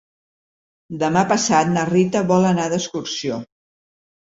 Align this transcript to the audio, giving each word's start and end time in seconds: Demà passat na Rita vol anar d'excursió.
Demà 1.03 1.23
passat 1.33 1.69
na 1.75 1.85
Rita 1.91 2.23
vol 2.33 2.49
anar 2.55 2.67
d'excursió. 2.75 3.41